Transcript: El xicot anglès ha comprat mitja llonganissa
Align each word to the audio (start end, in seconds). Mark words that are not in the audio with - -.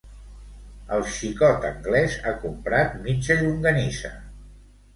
El 0.97 1.05
xicot 1.17 1.67
anglès 1.69 2.17
ha 2.31 2.35
comprat 2.47 2.99
mitja 3.07 3.39
llonganissa 3.45 4.15